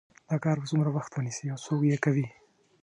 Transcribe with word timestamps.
دا 0.29 0.35
کار 0.43 0.57
به 0.61 0.69
څومره 0.71 0.89
وخت 0.93 1.11
ونیسي 1.13 1.45
او 1.53 1.57
څوک 1.65 1.81
یې 1.91 1.97
کوي 2.05 2.27